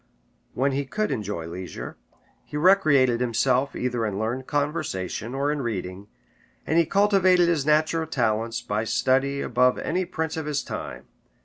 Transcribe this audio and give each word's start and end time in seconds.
When 0.55 0.71
he 0.71 0.83
could 0.85 1.11
enjoy 1.11 1.45
leisure, 1.45 1.95
he 2.43 2.57
recreated 2.57 3.21
himself 3.21 3.75
either 3.75 4.03
in 4.03 4.17
learned 4.17 4.47
conversation 4.47 5.35
or 5.35 5.51
in 5.51 5.61
reading; 5.61 6.07
and 6.65 6.79
he 6.79 6.87
cultivated 6.87 7.47
his 7.47 7.67
natural 7.67 8.07
talents 8.07 8.61
by 8.63 8.83
study 8.83 9.41
above 9.41 9.77
any 9.77 10.05
prince 10.05 10.37
of 10.37 10.47
his 10.47 10.63
time. 10.63 11.05